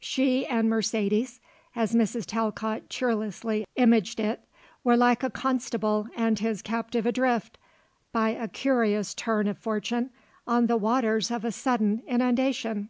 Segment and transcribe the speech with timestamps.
[0.00, 1.38] She and Mercedes,
[1.76, 2.26] as Mrs.
[2.26, 4.40] Talcott cheerlessly imaged it,
[4.82, 7.56] were like a constable and his captive adrift,
[8.10, 10.10] by a curious turn of fortune,
[10.44, 12.88] on the waters of a sudden inundation.